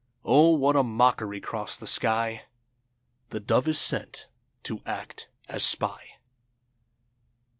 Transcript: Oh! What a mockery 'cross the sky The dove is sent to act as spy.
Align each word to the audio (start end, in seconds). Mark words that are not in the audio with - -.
Oh! 0.25 0.55
What 0.55 0.75
a 0.75 0.81
mockery 0.81 1.39
'cross 1.39 1.77
the 1.77 1.85
sky 1.85 2.45
The 3.29 3.39
dove 3.39 3.67
is 3.67 3.77
sent 3.77 4.25
to 4.63 4.81
act 4.83 5.29
as 5.47 5.63
spy. 5.63 6.17